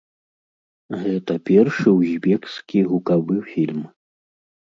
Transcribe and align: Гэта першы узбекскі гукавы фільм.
Гэта 1.01 1.33
першы 1.49 1.85
узбекскі 1.99 2.79
гукавы 2.93 3.37
фільм. 3.53 3.81